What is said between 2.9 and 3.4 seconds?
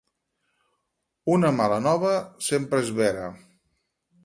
vera.